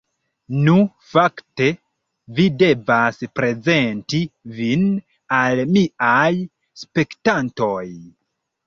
[0.67, 0.77] Nu,
[1.09, 1.67] fakte,
[2.39, 4.23] vi devas prezenti
[4.57, 4.89] vin
[5.43, 6.33] al miaj
[6.85, 7.89] spektantoj